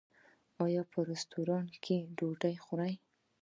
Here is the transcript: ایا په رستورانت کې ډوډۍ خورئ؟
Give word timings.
ایا 0.63 0.81
په 0.91 0.99
رستورانت 1.09 1.73
کې 1.83 1.97
ډوډۍ 2.17 2.55
خورئ؟ 2.63 2.93